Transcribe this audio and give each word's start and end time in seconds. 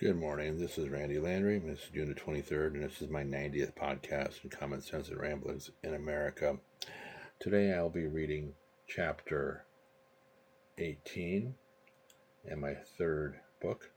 Good 0.00 0.14
morning. 0.14 0.56
This 0.60 0.78
is 0.78 0.90
Randy 0.90 1.18
Landry. 1.18 1.58
This 1.58 1.80
is 1.80 1.90
June 1.92 2.06
the 2.06 2.14
23rd, 2.14 2.74
and 2.74 2.84
this 2.84 3.02
is 3.02 3.08
my 3.08 3.24
90th 3.24 3.74
podcast 3.74 4.44
in 4.44 4.50
Common 4.50 4.80
Sense 4.80 5.08
and 5.08 5.18
Ramblings 5.18 5.72
in 5.82 5.94
America. 5.94 6.56
Today 7.40 7.74
I'll 7.74 7.90
be 7.90 8.06
reading 8.06 8.52
chapter 8.86 9.64
18 10.78 11.52
in 12.44 12.60
my 12.60 12.74
third 12.96 13.40
book, 13.60 13.90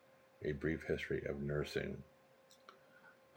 A 0.43 0.53
Brief 0.53 0.79
History 0.87 1.21
of 1.29 1.39
Nursing. 1.39 2.01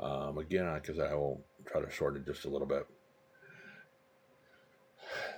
Um, 0.00 0.38
again, 0.38 0.80
because 0.80 0.98
I 0.98 1.12
will 1.12 1.44
try 1.66 1.82
to 1.82 1.90
shorten 1.90 2.22
it 2.22 2.26
just 2.26 2.46
a 2.46 2.48
little 2.48 2.66
bit. 2.66 2.86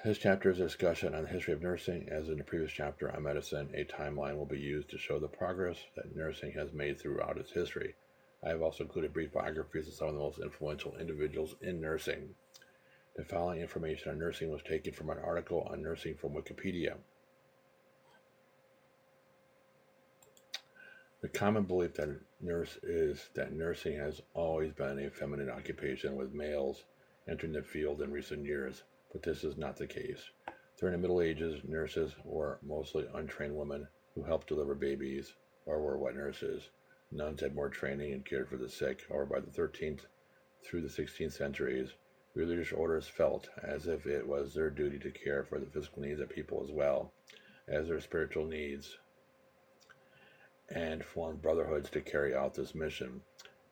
This 0.05 0.19
chapter 0.19 0.51
is 0.51 0.61
a 0.61 0.65
discussion 0.65 1.15
on 1.15 1.23
the 1.23 1.29
history 1.29 1.55
of 1.55 1.63
nursing. 1.63 2.09
As 2.11 2.29
in 2.29 2.39
the 2.39 2.45
previous 2.45 2.71
chapter 2.71 3.11
on 3.11 3.23
medicine, 3.23 3.71
a 3.75 3.85
timeline 3.85 4.37
will 4.37 4.47
be 4.47 4.59
used 4.59 4.89
to 4.91 4.99
show 4.99 5.19
the 5.19 5.27
progress 5.27 5.79
that 5.97 6.15
nursing 6.15 6.53
has 6.53 6.73
made 6.73 7.01
throughout 7.01 7.39
its 7.39 7.51
history. 7.51 7.95
I 8.45 8.51
have 8.51 8.63
also 8.63 8.85
included 8.85 9.13
brief 9.13 9.33
biographies 9.33 9.89
of 9.89 9.95
some 9.95 10.09
of 10.09 10.15
the 10.15 10.21
most 10.21 10.39
influential 10.39 10.97
individuals 10.99 11.57
in 11.61 11.81
nursing. 11.81 12.35
The 13.17 13.25
following 13.25 13.61
information 13.61 14.13
on 14.13 14.19
nursing 14.19 14.51
was 14.51 14.63
taken 14.63 14.93
from 14.93 15.11
an 15.11 15.19
article 15.19 15.67
on 15.71 15.83
nursing 15.83 16.15
from 16.15 16.35
Wikipedia. 16.35 16.97
The 21.21 21.29
common 21.29 21.65
belief 21.65 21.95
that 21.95 22.11
nurse 22.41 22.77
is 22.83 23.31
that 23.35 23.53
nursing 23.53 23.99
has 23.99 24.21
always 24.35 24.73
been 24.73 24.99
a 24.99 25.11
feminine 25.11 25.51
occupation 25.51 26.15
with 26.15 26.35
males 26.35 26.85
entering 27.27 27.55
the 27.55 27.63
field 27.63 28.03
in 28.03 28.13
recent 28.13 28.45
years 28.45 28.83
but 29.17 29.23
this 29.23 29.45
is 29.45 29.57
not 29.57 29.79
the 29.79 29.87
case. 29.87 30.31
During 30.79 30.93
the 30.93 30.99
Middle 30.99 31.23
Ages, 31.23 31.63
nurses 31.65 32.15
were 32.23 32.59
mostly 32.63 33.09
untrained 33.15 33.57
women 33.57 33.89
who 34.15 34.23
helped 34.23 34.47
deliver 34.47 34.75
babies 34.75 35.33
or 35.65 35.81
were 35.81 35.97
wet 35.97 36.15
nurses. 36.15 36.69
Nuns 37.11 37.41
had 37.41 37.55
more 37.55 37.71
training 37.71 38.13
and 38.13 38.27
cared 38.27 38.47
for 38.47 38.59
the 38.59 38.69
sick, 38.69 39.05
or 39.09 39.25
by 39.25 39.41
the 39.41 39.51
13th 39.51 40.01
through 40.63 40.83
the 40.83 40.89
16th 40.89 41.33
centuries, 41.33 41.95
religious 42.35 42.73
orders 42.73 43.09
felt 43.09 43.49
as 43.63 43.87
if 43.87 44.05
it 44.05 44.29
was 44.29 44.53
their 44.53 44.69
duty 44.69 44.99
to 44.99 45.11
care 45.11 45.45
for 45.45 45.59
the 45.59 45.71
physical 45.71 46.03
needs 46.03 46.21
of 46.21 46.29
people 46.29 46.63
as 46.63 46.71
well 46.71 47.11
as 47.67 47.89
their 47.89 48.03
spiritual 48.03 48.45
needs, 48.45 48.99
and 50.69 51.03
formed 51.03 51.41
brotherhoods 51.41 51.89
to 51.89 52.03
carry 52.03 52.35
out 52.35 52.53
this 52.53 52.75
mission. 52.75 53.23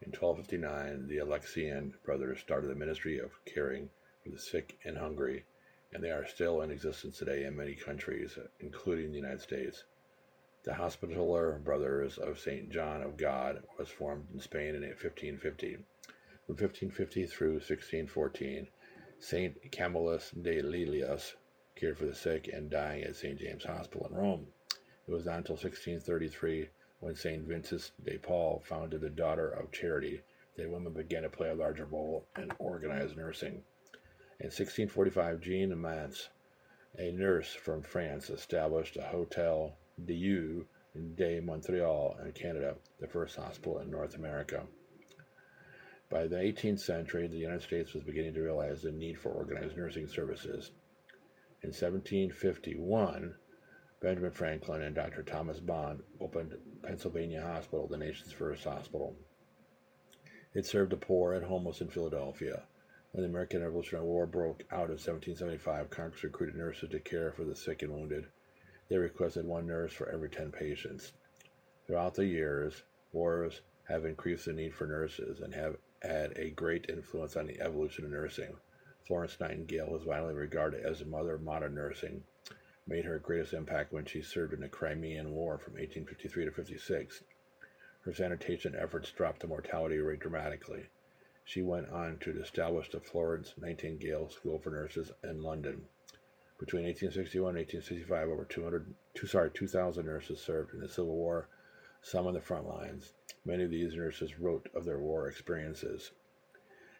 In 0.01 0.11
1259, 0.11 1.07
the 1.07 1.19
Alexian 1.19 1.93
brothers 2.03 2.41
started 2.41 2.71
a 2.71 2.75
ministry 2.75 3.19
of 3.19 3.31
caring 3.45 3.91
for 4.25 4.31
the 4.31 4.39
sick 4.39 4.79
and 4.85 4.97
hungry, 4.97 5.45
and 5.93 6.03
they 6.03 6.11
are 6.11 6.27
still 6.27 6.63
in 6.63 6.71
existence 6.71 7.19
today 7.19 7.45
in 7.45 7.55
many 7.55 7.75
countries, 7.75 8.39
including 8.59 9.11
the 9.11 9.19
United 9.19 9.43
States. 9.43 9.85
The 10.63 10.73
Hospitaller 10.73 11.59
Brothers 11.59 12.17
of 12.17 12.39
St. 12.39 12.71
John 12.71 13.03
of 13.03 13.19
God 13.19 13.63
was 13.79 13.91
formed 13.91 14.29
in 14.33 14.41
Spain 14.41 14.75
in 14.75 14.81
1550. 14.81 15.75
From 16.47 16.57
1550 16.57 17.27
through 17.27 17.53
1614, 17.57 18.69
St. 19.19 19.71
Camillus 19.71 20.31
de 20.31 20.63
Lellis 20.63 21.35
cared 21.77 21.99
for 21.99 22.07
the 22.07 22.15
sick 22.15 22.49
and 22.49 22.71
dying 22.71 23.05
at 23.05 23.17
St. 23.17 23.39
James 23.39 23.65
Hospital 23.65 24.07
in 24.07 24.17
Rome. 24.17 24.47
It 25.07 25.11
was 25.11 25.27
not 25.27 25.37
until 25.37 25.57
1633 25.57 26.71
when 27.01 27.15
St. 27.15 27.47
Vincent 27.47 27.91
de 28.03 28.17
Paul 28.17 28.63
founded 28.65 29.03
the 29.03 29.11
Daughter 29.11 29.51
of 29.51 29.71
Charity 29.71 30.23
that 30.57 30.71
women 30.71 30.95
began 30.95 31.25
to 31.25 31.29
play 31.29 31.51
a 31.51 31.55
larger 31.55 31.85
role 31.85 32.27
in 32.39 32.51
organized 32.59 33.19
nursing. 33.19 33.63
In 34.41 34.47
1645, 34.47 35.41
Jean 35.41 35.81
Mance, 35.81 36.29
a 36.99 37.13
nurse 37.13 37.55
from 37.55 37.83
France, 37.83 38.31
established 38.31 38.97
a 38.97 39.03
Hotel 39.03 39.77
Dieu 40.05 40.67
de 41.15 41.41
Montreal 41.41 42.19
in 42.25 42.33
Canada, 42.33 42.75
the 42.99 43.07
first 43.07 43.37
hospital 43.37 43.79
in 43.79 43.91
North 43.91 44.17
America. 44.17 44.67
By 46.11 46.27
the 46.27 46.37
18th 46.37 46.81
century, 46.81 47.29
the 47.29 47.37
United 47.37 47.63
States 47.63 47.95
was 47.95 48.03
beginning 48.03 48.35
to 48.35 48.43
realize 48.43 48.83
the 48.83 48.91
need 48.91 49.19
for 49.19 49.31
organized 49.31 49.77
nursing 49.77 50.09
services. 50.09 50.73
In 51.63 51.69
1751, 51.69 53.37
Benjamin 54.01 54.33
Franklin 54.33 54.83
and 54.83 54.95
Dr. 54.95 55.23
Thomas 55.23 55.61
Bond 55.61 56.03
opened 56.21 56.57
Pennsylvania 56.83 57.41
Hospital, 57.41 57.87
the 57.87 57.97
nation's 57.97 58.33
first 58.33 58.65
hospital. 58.65 59.17
It 60.53 60.67
served 60.67 60.91
the 60.93 60.97
poor 60.97 61.35
and 61.35 61.45
homeless 61.45 61.81
in 61.81 61.89
Philadelphia. 61.89 62.65
When 63.15 63.23
the 63.23 63.29
American 63.29 63.63
Revolutionary 63.63 64.05
War 64.05 64.27
broke 64.27 64.65
out 64.73 64.91
in 64.91 64.99
1775, 64.99 65.89
Congress 65.89 66.25
recruited 66.25 66.57
nurses 66.57 66.91
to 66.91 66.99
care 66.99 67.31
for 67.31 67.45
the 67.45 67.55
sick 67.55 67.83
and 67.83 67.93
wounded. 67.93 68.27
They 68.89 68.99
requested 68.99 69.47
one 69.47 69.69
nurse 69.69 69.93
for 69.93 70.09
every 70.09 70.29
10 70.29 70.51
patients. 70.51 71.13
Throughout 71.87 72.17
the 72.17 72.27
years, 72.27 72.83
wars 73.13 73.61
have 73.85 74.05
increased 74.05 74.47
the 74.47 74.53
need 74.53 74.75
for 74.75 74.89
nurses 74.89 75.39
and 75.39 75.55
have 75.55 75.77
had 76.03 76.37
a 76.37 76.51
great 76.51 76.91
influence 76.91 77.37
on 77.37 77.47
the 77.47 77.61
evolution 77.61 78.05
of 78.05 78.11
nursing. 78.11 78.57
Florence 79.07 79.39
Nightingale 79.39 79.91
was 79.91 80.05
widely 80.05 80.35
regarded 80.35 80.85
as 80.85 80.99
the 80.99 81.05
mother 81.05 81.35
of 81.35 81.43
modern 81.43 81.77
nursing, 81.77 82.25
made 82.89 83.05
her 83.05 83.21
greatest 83.21 83.53
impact 83.53 83.93
when 83.93 84.07
she 84.07 84.23
served 84.23 84.53
in 84.53 84.61
the 84.61 84.69
Crimean 84.69 85.31
War 85.31 85.57
from 85.57 85.75
1853 85.75 86.47
to 86.47 86.51
56. 86.51 87.23
Her 88.01 88.13
sanitation 88.13 88.75
efforts 88.75 89.13
dropped 89.13 89.39
the 89.39 89.47
mortality 89.47 89.99
rate 89.99 90.19
dramatically. 90.19 90.89
She 91.47 91.63
went 91.63 91.91
on 91.91 92.19
to 92.21 92.41
establish 92.41 92.91
the 92.91 93.01
Florence 93.01 93.55
Nightingale 93.59 94.31
School 94.31 94.59
for 94.59 94.71
Nurses 94.71 95.13
in 95.23 95.43
London. 95.43 95.87
Between 96.59 96.85
1861 96.85 97.51
and 97.51 97.59
1865, 97.59 98.29
over 98.29 98.45
200, 98.45 98.95
two, 99.13 99.27
sorry, 99.27 99.51
2,000 99.51 100.07
nurses 100.07 100.41
served 100.41 100.73
in 100.73 100.81
the 100.81 100.89
Civil 100.89 101.15
War, 101.15 101.49
some 102.01 102.27
on 102.27 102.35
the 102.35 102.41
front 102.41 102.67
lines. 102.67 103.13
Many 103.45 103.65
of 103.65 103.71
these 103.71 103.95
nurses 103.95 104.41
wrote 104.41 104.69
of 104.75 104.85
their 104.85 104.99
war 104.99 105.29
experiences. 105.29 106.13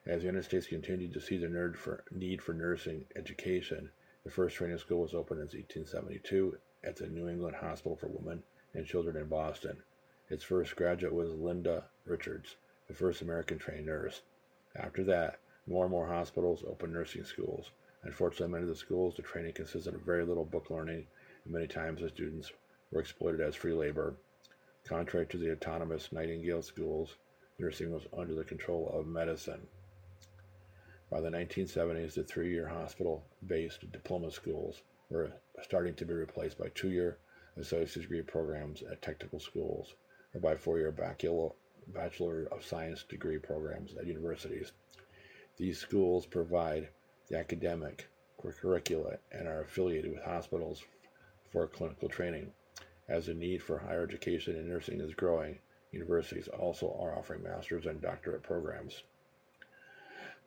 As 0.07 0.21
the 0.21 0.27
United 0.27 0.45
States 0.45 0.67
continued 0.67 1.15
to 1.15 1.21
see 1.21 1.39
the 1.39 1.73
for, 1.75 2.05
need 2.11 2.43
for 2.43 2.53
nursing 2.53 3.07
education, 3.17 3.91
the 4.25 4.31
first 4.31 4.57
training 4.57 4.79
school 4.79 5.01
was 5.01 5.15
opened 5.15 5.41
in 5.41 5.47
1872 5.47 6.59
at 6.85 6.97
the 6.97 7.09
New 7.09 7.29
England 7.29 7.57
Hospital 7.57 7.97
for 7.97 8.09
Women 8.09 8.43
and 8.75 8.87
Children 8.87 9.17
in 9.17 9.27
Boston. 9.27 9.83
Its 10.29 10.45
first 10.45 10.77
graduate 10.77 11.15
was 11.15 11.33
Linda 11.33 11.87
Richards, 12.05 12.57
the 12.87 12.95
first 12.95 13.23
American 13.23 13.59
trained 13.59 13.87
nurse. 13.87 14.21
After 14.77 15.05
that, 15.05 15.39
more 15.67 15.85
and 15.85 15.91
more 15.91 16.07
hospitals 16.07 16.65
opened 16.67 16.93
nursing 16.93 17.25
schools. 17.25 17.71
Unfortunately, 18.03 18.49
many 18.49 18.63
of 18.65 18.69
the 18.69 18.75
schools, 18.75 19.17
the 19.17 19.23
training 19.23 19.53
consisted 19.53 19.95
of 19.95 20.03
very 20.03 20.25
little 20.25 20.45
book 20.45 20.69
learning, 20.71 21.07
and 21.45 21.53
many 21.53 21.67
times 21.67 22.01
the 22.01 22.09
students 22.09 22.53
were 22.91 23.01
exploited 23.01 23.41
as 23.41 23.55
free 23.55 23.73
labor. 23.73 24.17
Contrary 24.85 25.27
to 25.27 25.39
the 25.39 25.53
autonomous 25.53 26.13
Nightingale 26.13 26.63
schools, 26.63 27.17
nursing 27.59 27.93
was 27.93 28.07
under 28.17 28.35
the 28.35 28.45
control 28.45 28.91
of 28.93 29.07
medicine. 29.07 29.67
By 31.11 31.21
the 31.21 31.31
1970s, 31.31 32.15
the 32.15 32.25
three 32.25 32.51
year 32.51 32.67
hospital 32.67 33.25
based 33.47 33.91
diploma 33.93 34.31
schools 34.31 34.83
were 35.09 35.33
starting 35.63 35.95
to 35.95 36.05
be 36.05 36.13
replaced 36.13 36.59
by 36.59 36.69
two 36.75 36.91
year 36.91 37.19
associate 37.57 38.03
degree 38.03 38.23
programs 38.23 38.83
at 38.83 39.01
technical 39.01 39.39
schools 39.39 39.95
or 40.35 40.41
by 40.41 40.57
four 40.57 40.79
year 40.79 40.91
Bachelor 41.89 42.47
of 42.51 42.65
Science 42.65 43.03
degree 43.03 43.39
programs 43.39 43.95
at 43.97 44.07
universities. 44.07 44.73
These 45.57 45.79
schools 45.79 46.27
provide 46.27 46.89
the 47.29 47.39
academic 47.39 48.09
curricula 48.53 49.19
and 49.33 49.49
are 49.49 49.63
affiliated 49.63 50.13
with 50.13 50.23
hospitals 50.23 50.83
for 51.51 51.67
clinical 51.67 52.09
training. 52.09 52.53
As 53.09 53.27
the 53.27 53.35
need 53.35 53.63
for 53.63 53.79
higher 53.79 54.03
education 54.03 54.57
in 54.57 54.69
nursing 54.69 55.01
is 55.01 55.15
growing, 55.15 55.59
universities 55.93 56.49
also 56.49 56.95
are 57.01 57.17
offering 57.17 57.43
master's 57.43 57.87
and 57.87 58.01
doctorate 58.01 58.43
programs. 58.43 59.03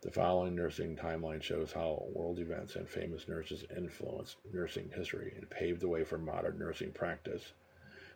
The 0.01 0.11
following 0.11 0.55
nursing 0.55 0.95
timeline 0.95 1.41
shows 1.41 1.71
how 1.71 2.05
world 2.13 2.37
events 2.37 2.75
and 2.75 2.87
famous 2.87 3.27
nurses 3.27 3.65
influenced 3.75 4.37
nursing 4.53 4.91
history 4.93 5.33
and 5.35 5.49
paved 5.49 5.81
the 5.81 5.87
way 5.87 6.03
for 6.03 6.19
modern 6.19 6.59
nursing 6.59 6.91
practice. 6.91 7.53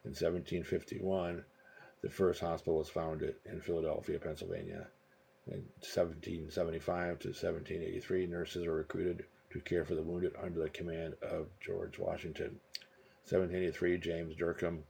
In 0.03 0.11
1751, 0.11 1.43
the 2.01 2.09
first 2.09 2.41
hospital 2.41 2.77
was 2.77 2.89
founded 2.89 3.35
in 3.45 3.61
Philadelphia, 3.61 4.19
Pennsylvania. 4.19 4.87
In 5.47 5.63
1775 5.81 7.19
to 7.19 7.27
1783, 7.29 8.27
nurses 8.27 8.67
were 8.67 8.75
recruited 8.75 9.25
to 9.51 9.59
care 9.59 9.85
for 9.85 9.95
the 9.95 10.03
wounded 10.03 10.33
under 10.41 10.59
the 10.59 10.69
command 10.69 11.15
of 11.21 11.47
George 11.59 11.99
Washington. 11.99 12.59
1783, 13.25 13.97
James 13.97 14.35
Durham 14.35 14.83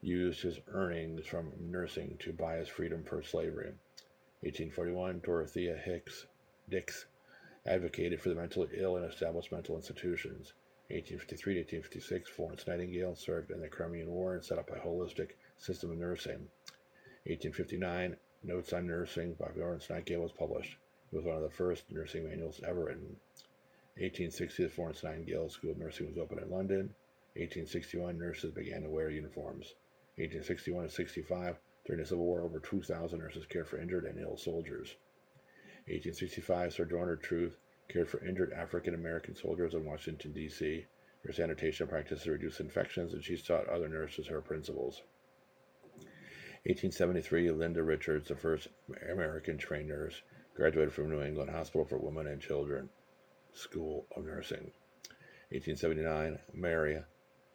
used 0.00 0.42
his 0.42 0.60
earnings 0.68 1.26
from 1.26 1.52
nursing 1.58 2.16
to 2.20 2.32
buy 2.32 2.56
his 2.56 2.68
freedom 2.68 3.02
from 3.02 3.24
slavery. 3.24 3.72
1841, 4.40 5.20
Dorothea 5.24 5.76
Hicks 5.76 6.26
Dix 6.68 7.06
advocated 7.64 8.20
for 8.20 8.28
the 8.28 8.34
mentally 8.34 8.68
ill 8.74 8.96
and 8.96 9.10
established 9.10 9.50
mental 9.50 9.76
institutions. 9.76 10.52
1853 10.88 11.54
to 11.54 11.60
1856, 11.60 12.30
Florence 12.30 12.66
Nightingale 12.68 13.16
served 13.16 13.50
in 13.50 13.60
the 13.60 13.68
Crimean 13.68 14.08
War 14.08 14.34
and 14.34 14.44
set 14.44 14.58
up 14.58 14.70
a 14.70 14.78
holistic 14.78 15.32
system 15.58 15.90
of 15.90 15.98
nursing. 15.98 16.46
1859, 17.24 18.16
Notes 18.44 18.72
on 18.72 18.86
Nursing 18.86 19.34
by 19.34 19.48
Florence 19.48 19.90
Nightingale 19.90 20.20
was 20.20 20.30
published. 20.30 20.76
It 21.10 21.16
was 21.16 21.24
one 21.24 21.34
of 21.34 21.42
the 21.42 21.50
first 21.50 21.90
nursing 21.90 22.28
manuals 22.28 22.60
ever 22.64 22.84
written. 22.84 23.16
1860, 23.98 24.62
the 24.62 24.68
Florence 24.68 25.02
Nightingale 25.02 25.48
School 25.48 25.72
of 25.72 25.78
Nursing 25.78 26.06
was 26.06 26.18
opened 26.18 26.42
in 26.42 26.50
London. 26.50 26.94
1861, 27.34 28.16
nurses 28.16 28.52
began 28.52 28.82
to 28.82 28.88
wear 28.88 29.10
uniforms. 29.10 29.74
1861 30.18 30.84
to 30.84 30.90
65, 30.90 31.58
During 31.84 32.00
the 32.00 32.06
Civil 32.06 32.24
War, 32.24 32.42
over 32.42 32.60
2,000 32.60 33.18
nurses 33.18 33.44
cared 33.46 33.66
for 33.66 33.80
injured 33.80 34.04
and 34.04 34.20
ill 34.20 34.36
soldiers. 34.36 34.94
1865, 35.88 36.72
Sir 36.72 36.84
Sojourner 36.84 37.16
Truth 37.16 37.56
cared 37.88 38.08
for 38.08 38.24
injured 38.24 38.52
African 38.52 38.94
American 38.94 39.34
soldiers 39.34 39.74
in 39.74 39.84
Washington, 39.84 40.32
D.C. 40.32 40.86
Her 41.24 41.32
sanitation 41.32 41.86
practices 41.86 42.26
reduced 42.26 42.60
infections, 42.60 43.12
and 43.12 43.24
she 43.24 43.36
taught 43.36 43.68
other 43.68 43.88
nurses 43.88 44.26
her 44.28 44.40
principles. 44.40 45.02
1873, 46.64 47.50
Linda 47.52 47.82
Richards, 47.82 48.28
the 48.28 48.36
first 48.36 48.68
American 49.10 49.56
trained 49.56 49.88
nurse, 49.88 50.22
graduated 50.54 50.92
from 50.92 51.10
New 51.10 51.22
England 51.22 51.50
Hospital 51.50 51.84
for 51.84 51.98
Women 51.98 52.26
and 52.26 52.40
Children 52.40 52.88
School 53.52 54.06
of 54.16 54.24
Nursing. 54.24 54.72
1879, 55.50 56.38
Mary 56.54 57.02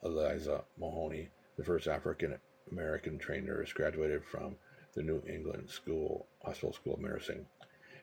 Eliza 0.03 0.63
Mahoney, 0.77 1.29
the 1.57 1.63
first 1.63 1.87
African 1.87 2.39
American 2.71 3.19
trained 3.19 3.47
nurse, 3.47 3.73
graduated 3.73 4.23
from 4.23 4.55
the 4.93 5.03
New 5.03 5.21
England 5.27 5.69
School 5.69 6.27
Hospital 6.43 6.73
School 6.73 6.93
of 6.93 7.01
Nursing. 7.01 7.45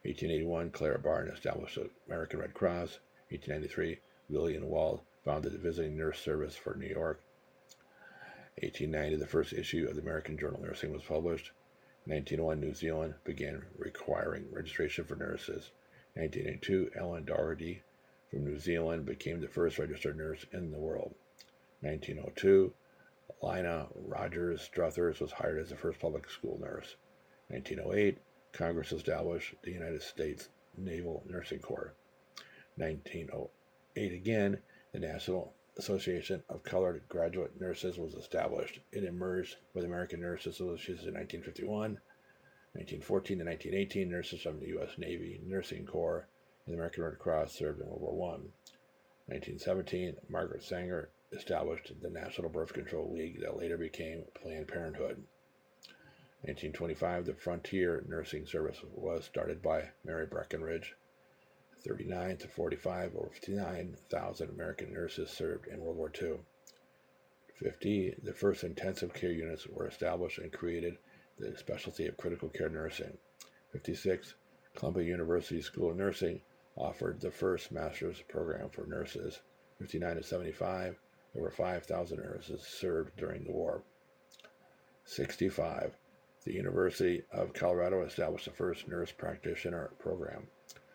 1881, 0.05 0.71
Clara 0.71 0.99
Barton 0.99 1.33
established 1.33 1.75
the 1.75 1.91
American 2.07 2.39
Red 2.39 2.55
Cross. 2.55 3.01
1893, 3.31 3.99
Lillian 4.31 4.69
Wald 4.69 5.01
founded 5.25 5.53
the 5.53 5.59
Visiting 5.59 5.97
Nurse 5.97 6.21
Service 6.21 6.57
for 6.57 6.75
New 6.75 6.87
York. 6.87 7.21
1890, 8.63 9.17
the 9.17 9.27
first 9.27 9.53
issue 9.53 9.87
of 9.89 9.97
the 9.97 10.03
American 10.03 10.39
Journal 10.39 10.61
of 10.61 10.67
Nursing 10.67 10.93
was 10.93 11.03
published. 11.03 11.53
1901, 12.07 12.61
New 12.61 12.75
Zealand 12.75 13.15
began 13.25 13.63
requiring 13.77 14.47
registration 14.51 15.05
for 15.05 15.17
nurses. 15.17 15.73
1982, 16.15 16.91
Ellen 16.97 17.25
Dougherty 17.25 17.83
from 18.31 18.45
New 18.45 18.59
Zealand 18.59 19.05
became 19.05 19.41
the 19.41 19.49
first 19.49 19.79
registered 19.79 20.17
nurse 20.17 20.47
in 20.53 20.71
the 20.71 20.79
world. 20.79 21.15
1902, 21.81 22.73
Lina 23.43 23.89
Rogers 23.95 24.63
Struthers 24.63 25.21
was 25.21 25.33
hired 25.33 25.59
as 25.59 25.71
the 25.71 25.77
first 25.77 26.01
public 26.01 26.29
school 26.29 26.59
nurse. 26.61 26.97
1908, 27.49 28.19
Congress 28.53 28.93
established 28.93 29.55
the 29.63 29.73
United 29.73 30.03
States 30.03 30.49
Naval 30.77 31.23
Nursing 31.29 31.61
Corps. 31.61 31.95
1908 32.77 34.13
again, 34.13 34.59
the 34.93 34.99
National 34.99 35.55
Association 35.77 36.43
of 36.49 36.63
Colored 36.63 37.03
Graduate 37.09 37.61
Nurses 37.61 37.99
was 37.99 38.15
established. 38.15 38.81
It 38.93 39.05
emerged 39.05 39.57
with 39.75 39.85
American 39.85 40.21
Nurses 40.21 40.55
Association 40.55 41.09
in 41.09 41.15
1951. 41.15 42.01
1914 42.73 43.39
to 43.39 43.45
1918, 43.45 44.11
nurses 44.11 44.43
from 44.43 44.61
the 44.61 44.69
U.S. 44.69 44.99
Navy 44.99 45.41
Nursing 45.45 45.87
Corps 45.87 46.27
and 46.67 46.75
the 46.75 46.79
American 46.79 47.03
Red 47.05 47.19
Cross 47.19 47.55
served 47.55 47.81
in 47.81 47.87
World 47.87 48.03
War 48.03 48.35
I. 48.35 48.41
1917, 49.27 50.17
Margaret 50.29 50.63
Sanger 50.63 51.11
established 51.33 51.93
the 52.01 52.11
National 52.11 52.49
Birth 52.49 52.73
Control 52.73 53.13
League 53.13 53.41
that 53.41 53.57
later 53.57 53.77
became 53.77 54.25
Planned 54.35 54.69
Parenthood. 54.69 55.23
1925, 56.43 57.27
the 57.27 57.35
Frontier 57.35 58.05
Nursing 58.07 58.47
Service 58.47 58.79
was 58.95 59.25
started 59.25 59.61
by 59.61 59.91
Mary 60.05 60.25
Breckinridge. 60.25 60.95
39 61.85 62.37
to 62.37 62.49
45, 62.49 63.17
over 63.17 63.31
59,000 63.31 64.49
American 64.49 64.93
nurses 64.93 65.31
served 65.31 65.67
in 65.67 65.81
World 65.81 65.97
War 65.97 66.13
II. 66.23 66.39
50, 67.55 68.15
the 68.23 68.33
first 68.33 68.63
intensive 68.63 69.13
care 69.13 69.33
units 69.33 69.67
were 69.67 69.89
established 69.89 70.39
and 70.39 70.53
created 70.53 70.99
the 71.39 71.57
specialty 71.57 72.07
of 72.07 72.17
critical 72.17 72.49
care 72.49 72.69
nursing. 72.69 73.19
56, 73.73 74.35
Columbia 74.77 75.05
University 75.07 75.61
School 75.61 75.91
of 75.91 75.97
Nursing 75.97 76.41
offered 76.77 77.21
the 77.21 77.33
first 77.33 77.73
master's 77.73 78.23
program 78.29 78.71
for 78.71 78.87
nurses. 78.87 79.41
59 79.81 80.17
to 80.17 80.23
75, 80.23 81.01
over 81.37 81.51
5,000 81.51 82.19
nurses 82.19 82.63
served 82.63 83.17
during 83.17 83.43
the 83.43 83.51
war. 83.51 83.83
65, 85.05 85.97
the 86.49 86.55
University 86.55 87.23
of 87.31 87.53
Colorado 87.53 88.03
established 88.03 88.47
the 88.47 88.51
first 88.51 88.89
nurse 88.89 89.13
practitioner 89.13 89.91
program. 89.99 90.47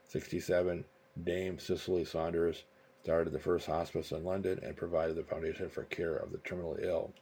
67, 0.07 0.83
Dame 1.23 1.59
Cicely 1.59 2.03
Saunders 2.03 2.63
started 3.03 3.31
the 3.31 3.39
first 3.39 3.67
hospice 3.67 4.11
in 4.11 4.23
London 4.23 4.59
and 4.63 4.75
provided 4.75 5.15
the 5.15 5.23
foundation 5.23 5.69
for 5.69 5.83
care 5.83 6.15
of 6.15 6.31
the 6.31 6.39
terminally 6.39 6.83
ill. 6.83 7.13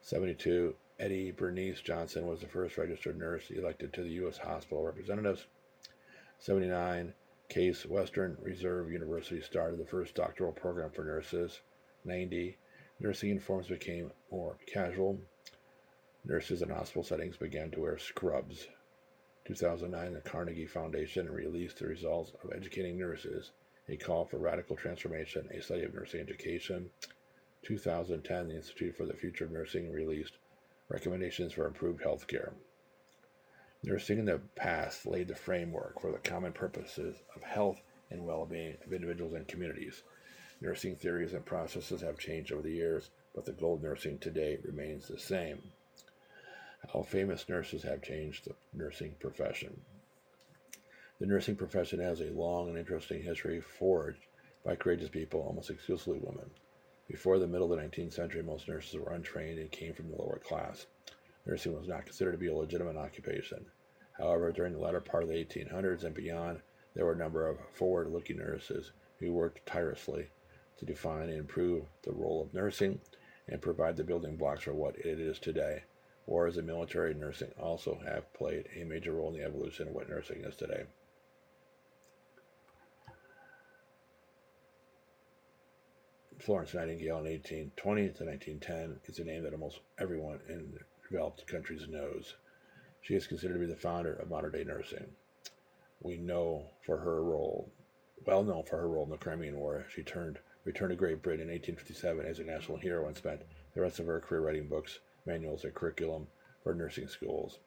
72, 0.00 0.74
Eddie 0.98 1.32
Bernice 1.32 1.82
Johnson 1.82 2.26
was 2.26 2.40
the 2.40 2.46
first 2.46 2.78
registered 2.78 3.18
nurse 3.18 3.50
elected 3.50 3.92
to 3.92 4.04
the 4.04 4.12
U.S. 4.22 4.38
Hospital 4.38 4.82
Representatives. 4.82 5.44
79, 6.38 7.12
Case 7.50 7.84
Western 7.84 8.38
Reserve 8.40 8.90
University 8.90 9.42
started 9.42 9.78
the 9.78 9.84
first 9.84 10.14
doctoral 10.14 10.52
program 10.52 10.90
for 10.90 11.04
nurses. 11.04 11.60
90, 12.06 12.56
nursing 13.00 13.28
uniforms 13.28 13.68
became 13.68 14.10
more 14.30 14.56
casual. 14.66 15.20
Nurses 16.22 16.60
in 16.60 16.68
hospital 16.68 17.02
settings 17.02 17.38
began 17.38 17.70
to 17.70 17.80
wear 17.80 17.96
scrubs. 17.96 18.68
2009, 19.46 20.12
the 20.12 20.20
Carnegie 20.20 20.66
Foundation 20.66 21.30
released 21.30 21.78
the 21.78 21.86
results 21.86 22.32
of 22.44 22.52
Educating 22.52 22.98
Nurses, 22.98 23.52
a 23.88 23.96
call 23.96 24.26
for 24.26 24.36
radical 24.36 24.76
transformation, 24.76 25.48
a 25.50 25.62
study 25.62 25.82
of 25.82 25.94
nursing 25.94 26.20
education. 26.20 26.90
2010, 27.62 28.48
the 28.48 28.54
Institute 28.54 28.94
for 28.94 29.06
the 29.06 29.14
Future 29.14 29.46
of 29.46 29.50
Nursing 29.50 29.90
released 29.90 30.36
recommendations 30.90 31.54
for 31.54 31.66
improved 31.66 32.02
health 32.02 32.26
care. 32.26 32.52
Nursing 33.82 34.18
in 34.18 34.26
the 34.26 34.42
past 34.56 35.06
laid 35.06 35.28
the 35.28 35.34
framework 35.34 36.02
for 36.02 36.12
the 36.12 36.18
common 36.18 36.52
purposes 36.52 37.16
of 37.34 37.42
health 37.42 37.80
and 38.10 38.26
well 38.26 38.44
being 38.44 38.76
of 38.84 38.92
individuals 38.92 39.32
and 39.32 39.48
communities. 39.48 40.02
Nursing 40.60 40.96
theories 40.96 41.32
and 41.32 41.46
processes 41.46 42.02
have 42.02 42.18
changed 42.18 42.52
over 42.52 42.60
the 42.60 42.72
years, 42.74 43.08
but 43.34 43.46
the 43.46 43.52
goal 43.52 43.76
of 43.76 43.82
nursing 43.82 44.18
today 44.18 44.58
remains 44.62 45.08
the 45.08 45.18
same 45.18 45.72
how 46.92 47.02
famous 47.02 47.48
nurses 47.48 47.82
have 47.82 48.02
changed 48.02 48.46
the 48.46 48.54
nursing 48.72 49.14
profession. 49.20 49.80
The 51.20 51.26
nursing 51.26 51.54
profession 51.54 52.00
has 52.00 52.20
a 52.20 52.32
long 52.32 52.68
and 52.68 52.78
interesting 52.78 53.22
history 53.22 53.60
forged 53.60 54.26
by 54.64 54.74
courageous 54.74 55.08
people, 55.08 55.40
almost 55.40 55.70
exclusively 55.70 56.18
women. 56.18 56.50
Before 57.08 57.38
the 57.38 57.46
middle 57.46 57.72
of 57.72 57.78
the 57.78 57.84
19th 57.84 58.12
century, 58.12 58.42
most 58.42 58.68
nurses 58.68 58.94
were 58.94 59.12
untrained 59.12 59.58
and 59.58 59.70
came 59.70 59.94
from 59.94 60.10
the 60.10 60.16
lower 60.16 60.40
class. 60.44 60.86
Nursing 61.46 61.78
was 61.78 61.88
not 61.88 62.06
considered 62.06 62.32
to 62.32 62.38
be 62.38 62.48
a 62.48 62.54
legitimate 62.54 62.96
occupation. 62.96 63.66
However, 64.18 64.50
during 64.52 64.72
the 64.72 64.80
latter 64.80 65.00
part 65.00 65.22
of 65.22 65.28
the 65.28 65.44
1800s 65.44 66.04
and 66.04 66.14
beyond, 66.14 66.60
there 66.94 67.04
were 67.06 67.12
a 67.12 67.16
number 67.16 67.46
of 67.46 67.58
forward 67.72 68.08
looking 68.08 68.38
nurses 68.38 68.92
who 69.18 69.32
worked 69.32 69.64
tirelessly 69.64 70.28
to 70.78 70.84
define 70.84 71.28
and 71.28 71.38
improve 71.38 71.84
the 72.02 72.12
role 72.12 72.42
of 72.42 72.52
nursing 72.52 73.00
and 73.48 73.62
provide 73.62 73.96
the 73.96 74.04
building 74.04 74.36
blocks 74.36 74.62
for 74.62 74.74
what 74.74 74.96
it 74.98 75.20
is 75.20 75.38
today. 75.38 75.82
Wars 76.30 76.56
and 76.56 76.66
military 76.66 77.12
nursing 77.12 77.50
also 77.58 78.00
have 78.06 78.32
played 78.34 78.68
a 78.76 78.84
major 78.84 79.14
role 79.14 79.34
in 79.34 79.40
the 79.40 79.44
evolution 79.44 79.88
of 79.88 79.94
what 79.94 80.08
nursing 80.08 80.44
is 80.44 80.54
today. 80.54 80.84
Florence 86.38 86.72
Nightingale 86.72 87.18
in 87.18 87.24
1820 87.24 88.00
to 88.10 88.24
1910 88.24 89.00
is 89.06 89.18
a 89.18 89.24
name 89.24 89.42
that 89.42 89.52
almost 89.52 89.80
everyone 89.98 90.38
in 90.48 90.78
developed 91.10 91.48
countries 91.48 91.88
knows. 91.88 92.36
She 93.00 93.16
is 93.16 93.26
considered 93.26 93.54
to 93.54 93.60
be 93.60 93.66
the 93.66 93.74
founder 93.74 94.14
of 94.14 94.30
modern 94.30 94.52
day 94.52 94.62
nursing. 94.62 95.06
We 96.00 96.16
know 96.16 96.70
for 96.86 96.98
her 96.98 97.24
role, 97.24 97.72
well 98.24 98.44
known 98.44 98.62
for 98.62 98.76
her 98.78 98.88
role 98.88 99.04
in 99.04 99.10
the 99.10 99.16
Crimean 99.16 99.58
War, 99.58 99.84
she 99.92 100.04
turned, 100.04 100.38
returned 100.64 100.90
to 100.90 100.96
Great 100.96 101.22
Britain 101.22 101.48
in 101.48 101.54
1857 101.54 102.24
as 102.24 102.38
a 102.38 102.44
national 102.44 102.78
hero 102.78 103.08
and 103.08 103.16
spent 103.16 103.42
the 103.74 103.80
rest 103.80 103.98
of 103.98 104.06
her 104.06 104.20
career 104.20 104.42
writing 104.42 104.68
books 104.68 105.00
manuals 105.26 105.64
and 105.64 105.74
curriculum 105.74 106.26
for 106.62 106.74
nursing 106.74 107.08
schools. 107.08 107.58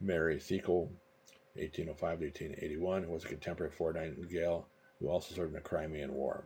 Mary 0.00 0.40
Seacole, 0.40 0.90
1805 1.54 2.18
to 2.18 2.24
1881, 2.24 3.08
was 3.08 3.24
a 3.24 3.28
contemporary 3.28 3.70
of 3.70 3.76
Florence 3.76 4.16
Nightingale 4.18 4.66
who 4.98 5.08
also 5.08 5.34
served 5.34 5.50
in 5.50 5.54
the 5.54 5.60
Crimean 5.60 6.14
War. 6.14 6.44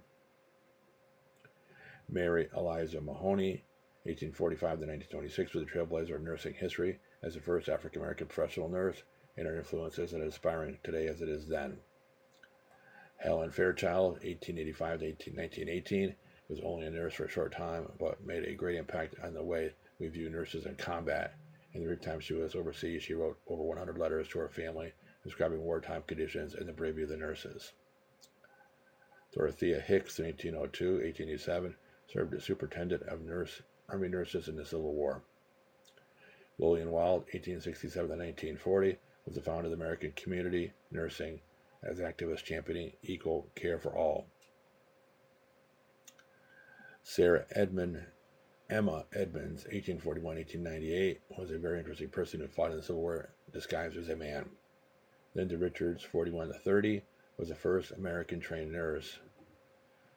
Mary 2.09 2.49
Eliza 2.57 3.01
Mahoney, 3.01 3.65
1845 4.05 4.61
to 4.61 4.87
1926, 4.87 5.55
was 5.55 5.63
a 5.63 5.67
trailblazer 5.67 6.17
in 6.17 6.25
nursing 6.25 6.55
history 6.55 6.99
as 7.23 7.35
the 7.35 7.41
first 7.41 7.69
African 7.69 8.01
American 8.01 8.27
professional 8.27 8.69
nurse, 8.69 9.03
and 9.37 9.47
her 9.47 9.57
influence 9.57 9.99
is 9.99 10.13
as 10.13 10.21
inspiring 10.21 10.79
today 10.83 11.07
as 11.07 11.23
it 11.23 11.29
is 11.29 11.47
then. 11.47 11.79
Helen 13.17 13.51
Fairchild, 13.51 14.15
1885 14.25 14.99
to 14.99 15.07
1918, 15.07 16.15
was 16.55 16.65
only 16.65 16.87
a 16.87 16.91
nurse 16.91 17.15
for 17.15 17.25
a 17.25 17.29
short 17.29 17.51
time, 17.51 17.91
but 17.99 18.25
made 18.25 18.45
a 18.45 18.55
great 18.55 18.77
impact 18.77 19.17
on 19.25 19.35
the 19.35 19.43
way 19.43 19.73
we 19.99 20.07
view 20.07 20.31
nurses 20.31 20.67
in 20.67 20.77
combat. 20.77 21.35
In 21.73 21.81
the 21.81 21.87
brief 21.89 22.01
time 22.01 22.21
she 22.21 22.35
was 22.35 22.55
overseas, 22.55 23.03
she 23.03 23.15
wrote 23.15 23.37
over 23.49 23.65
100 23.65 23.99
letters 23.99 24.29
to 24.29 24.39
her 24.39 24.49
family 24.49 24.93
describing 25.25 25.65
wartime 25.65 26.05
conditions 26.07 26.55
and 26.55 26.69
the 26.69 26.73
bravery 26.73 27.03
of 27.03 27.09
the 27.09 27.17
nurses. 27.17 27.73
Dorothea 29.33 29.81
Hicks 29.81 30.21
in 30.21 30.27
1802 30.27 31.03
1887 31.03 31.75
served 32.07 32.35
as 32.35 32.45
superintendent 32.45 33.03
of 33.03 33.23
nurse, 33.23 33.63
Army 33.89 34.07
nurses 34.07 34.47
in 34.47 34.55
the 34.55 34.65
Civil 34.65 34.93
War. 34.93 35.23
Lillian 36.59 36.93
Wald, 36.93 37.23
1867 37.33 38.09
1940, 38.11 38.97
was 39.27 39.35
the 39.35 39.41
founder 39.41 39.65
of 39.65 39.71
the 39.71 39.85
American 39.85 40.13
Community 40.13 40.73
Nursing 40.93 41.41
as 41.83 41.99
activist 41.99 42.45
championing 42.45 42.93
equal 43.03 43.49
care 43.57 43.81
for 43.81 43.91
all. 43.97 44.29
Sarah 47.07 47.45
Edmond 47.51 48.03
Emma 48.71 49.05
Edmonds, 49.13 49.67
1841-1898, 49.71 51.19
was 51.37 51.51
a 51.51 51.59
very 51.59 51.79
interesting 51.79 52.09
person 52.09 52.41
who 52.41 52.49
fought 52.49 52.71
in 52.71 52.79
the 52.79 52.83
Civil 52.83 53.03
War 53.03 53.29
disguised 53.53 53.99
as 53.99 54.09
a 54.09 54.17
man. 54.17 54.49
Linda 55.35 55.59
Richards, 55.59 56.03
41 56.03 56.49
to 56.49 56.55
30, 56.55 57.03
was 57.37 57.51
the 57.51 57.55
first 57.55 57.91
American 57.91 58.41
trained 58.41 58.73
nurse. 58.73 59.19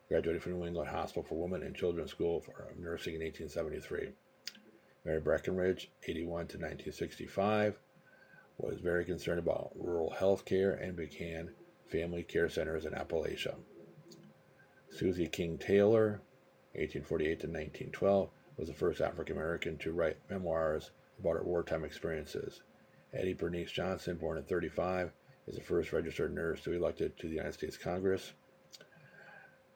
Graduated 0.07 0.41
from 0.41 0.53
New 0.53 0.65
England 0.65 0.89
Hospital 0.89 1.23
for 1.23 1.35
Women 1.35 1.61
and 1.61 1.75
Children's 1.75 2.11
School 2.11 2.39
for 2.39 2.73
Nursing 2.79 3.15
in 3.15 3.21
1873. 3.21 4.13
Mary 5.03 5.19
Breckinridge, 5.19 5.91
81 6.07 6.47
to 6.47 6.57
1965, 6.57 7.77
was 8.59 8.79
very 8.79 9.03
concerned 9.03 9.39
about 9.39 9.73
rural 9.75 10.11
health 10.11 10.45
care 10.45 10.71
and 10.71 10.95
began 10.95 11.49
family 11.91 12.23
care 12.23 12.47
centers 12.47 12.85
in 12.85 12.93
Appalachia. 12.93 13.55
Susie 14.89 15.27
King 15.27 15.57
Taylor, 15.57 16.21
1848 16.77 17.39
to 17.39 17.47
1912, 17.47 18.29
was 18.57 18.67
the 18.67 18.73
first 18.73 19.01
African 19.01 19.35
American 19.35 19.77
to 19.77 19.91
write 19.91 20.17
memoirs 20.29 20.91
about 21.19 21.35
her 21.35 21.43
wartime 21.43 21.83
experiences. 21.83 22.61
Eddie 23.13 23.33
Bernice 23.33 23.71
Johnson, 23.71 24.17
born 24.17 24.37
in 24.37 24.43
35, 24.43 25.11
is 25.47 25.55
the 25.55 25.61
first 25.61 25.93
registered 25.93 26.33
nurse 26.33 26.61
to 26.61 26.69
be 26.69 26.75
elected 26.75 27.17
to 27.17 27.27
the 27.27 27.35
United 27.35 27.53
States 27.53 27.77
Congress. 27.77 28.33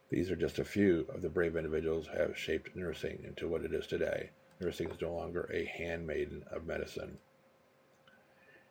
These 0.10 0.30
are 0.30 0.36
just 0.36 0.60
a 0.60 0.66
few 0.66 1.06
of 1.14 1.22
the 1.22 1.30
brave 1.30 1.56
individuals 1.56 2.08
who 2.08 2.20
have 2.20 2.38
shaped 2.38 2.76
nursing 2.76 3.24
into 3.24 3.48
what 3.48 3.64
it 3.64 3.74
is 3.74 3.88
today. 3.88 4.32
Nursing 4.60 4.90
is 4.90 5.02
no 5.02 5.14
longer 5.14 5.50
a 5.54 5.66
handmaiden 5.66 6.44
of 6.52 6.68
medicine. 6.68 7.18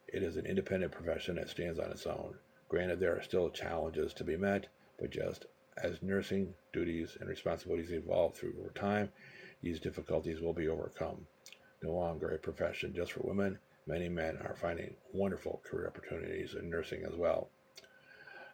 It 0.06 0.22
is 0.22 0.36
an 0.36 0.44
independent 0.44 0.92
profession 0.92 1.36
that 1.36 1.48
stands 1.48 1.78
on 1.78 1.90
its 1.90 2.06
own. 2.06 2.34
Granted, 2.68 3.00
there 3.00 3.16
are 3.16 3.22
still 3.22 3.48
challenges 3.48 4.12
to 4.14 4.24
be 4.24 4.36
met, 4.36 4.66
but 4.98 5.10
just 5.10 5.46
as 5.82 6.02
nursing 6.02 6.54
duties 6.72 7.16
and 7.20 7.28
responsibilities 7.28 7.92
evolve 7.92 8.34
through 8.34 8.54
over 8.60 8.70
time, 8.70 9.10
these 9.62 9.80
difficulties 9.80 10.40
will 10.40 10.52
be 10.52 10.68
overcome. 10.68 11.26
No 11.82 11.92
longer 11.92 12.28
a 12.28 12.38
profession 12.38 12.94
just 12.94 13.12
for 13.12 13.20
women, 13.20 13.58
many 13.86 14.08
men 14.08 14.38
are 14.38 14.56
finding 14.56 14.94
wonderful 15.12 15.62
career 15.64 15.86
opportunities 15.88 16.54
in 16.54 16.68
nursing 16.68 17.04
as 17.04 17.14
well. 17.14 17.48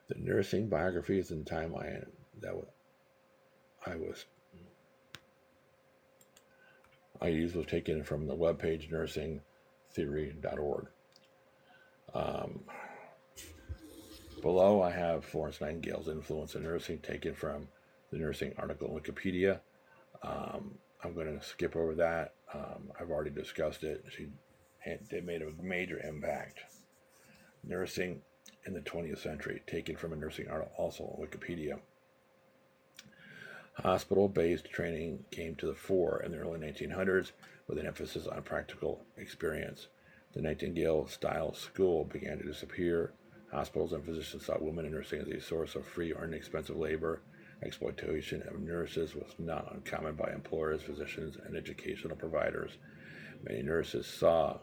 The 0.08 0.14
nursing 0.18 0.68
biographies 0.68 1.30
and 1.30 1.44
timeline 1.44 2.06
that 2.40 2.54
I 3.84 3.96
was 3.96 4.26
I 7.20 7.28
used 7.28 7.56
was 7.56 7.66
taken 7.66 8.04
from 8.04 8.26
the 8.26 8.36
webpage 8.36 8.90
nursingtheory.org. 8.90 10.86
Um, 12.14 12.60
below, 14.46 14.80
I 14.80 14.92
have 14.92 15.24
Florence 15.24 15.60
Nightingale's 15.60 16.06
influence 16.06 16.54
in 16.54 16.62
nursing 16.62 17.00
taken 17.00 17.34
from 17.34 17.66
the 18.12 18.18
nursing 18.18 18.54
article 18.56 18.86
in 18.86 18.94
Wikipedia. 19.02 19.58
Um, 20.22 20.78
I'm 21.02 21.14
going 21.14 21.36
to 21.36 21.44
skip 21.44 21.74
over 21.74 21.96
that. 21.96 22.34
Um, 22.54 22.92
I've 22.98 23.10
already 23.10 23.30
discussed 23.30 23.82
it. 23.82 24.04
She 24.16 24.28
it 24.84 25.24
made 25.24 25.42
a 25.42 25.50
major 25.60 25.98
impact. 25.98 26.60
Nursing 27.64 28.22
in 28.66 28.72
the 28.72 28.80
20th 28.82 29.18
century, 29.18 29.62
taken 29.66 29.96
from 29.96 30.12
a 30.12 30.16
nursing 30.16 30.48
article 30.48 30.72
also 30.76 31.02
on 31.02 31.26
Wikipedia. 31.26 31.80
Hospital 33.74 34.28
based 34.28 34.66
training 34.66 35.24
came 35.32 35.56
to 35.56 35.66
the 35.66 35.74
fore 35.74 36.22
in 36.24 36.30
the 36.30 36.38
early 36.38 36.60
1900s 36.60 37.32
with 37.66 37.78
an 37.78 37.86
emphasis 37.86 38.28
on 38.28 38.42
practical 38.42 39.02
experience. 39.16 39.88
The 40.34 40.40
Nightingale 40.40 41.08
style 41.08 41.52
school 41.52 42.04
began 42.04 42.38
to 42.38 42.44
disappear. 42.44 43.12
Hospitals 43.52 43.92
and 43.92 44.04
physicians 44.04 44.44
saw 44.44 44.58
women 44.60 44.86
in 44.86 44.92
nursing 44.92 45.20
as 45.20 45.28
a 45.28 45.40
source 45.40 45.76
of 45.76 45.86
free 45.86 46.12
or 46.12 46.24
inexpensive 46.24 46.76
labor. 46.76 47.22
Exploitation 47.62 48.42
of 48.48 48.60
nurses 48.60 49.14
was 49.14 49.34
not 49.38 49.72
uncommon 49.72 50.14
by 50.14 50.30
employers, 50.32 50.82
physicians, 50.82 51.36
and 51.44 51.56
educational 51.56 52.16
providers. 52.16 52.72
Many 53.42 53.62
nurses 53.62 54.06
saw 54.06 54.58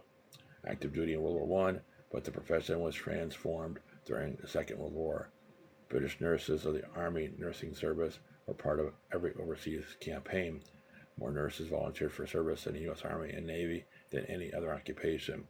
active 0.67 0.93
duty 0.93 1.13
in 1.13 1.21
World 1.21 1.47
War 1.47 1.69
I, 1.69 1.79
but 2.11 2.23
the 2.23 2.31
profession 2.31 2.81
was 2.81 2.93
transformed 2.93 3.79
during 4.05 4.35
the 4.35 4.47
Second 4.47 4.77
World 4.77 4.93
War. 4.93 5.29
British 5.89 6.19
nurses 6.19 6.65
of 6.65 6.73
the 6.73 6.85
Army 6.95 7.31
Nursing 7.37 7.73
Service 7.73 8.19
were 8.45 8.53
part 8.53 8.79
of 8.79 8.93
every 9.13 9.33
overseas 9.41 9.85
campaign. 9.99 10.61
More 11.17 11.31
nurses 11.31 11.67
volunteered 11.67 12.11
for 12.11 12.27
service 12.27 12.67
in 12.67 12.73
the 12.73 12.81
U.S. 12.81 13.03
Army 13.03 13.31
and 13.31 13.45
Navy 13.47 13.85
than 14.09 14.25
any 14.25 14.53
other 14.53 14.73
occupation. 14.73 15.47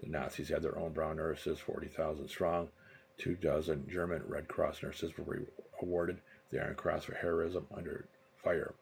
The 0.00 0.08
Nazis 0.08 0.48
had 0.48 0.62
their 0.62 0.78
own 0.78 0.92
brown 0.92 1.16
nurses, 1.16 1.58
40,000 1.58 2.28
strong. 2.28 2.68
Two 3.16 3.34
dozen 3.36 3.88
German 3.88 4.22
Red 4.26 4.48
Cross 4.48 4.82
nurses 4.82 5.16
were 5.16 5.42
awarded 5.80 6.20
the 6.50 6.60
Iron 6.60 6.74
Cross 6.74 7.04
for 7.04 7.14
heroism 7.14 7.66
under 7.74 8.06
fire. 8.42 8.74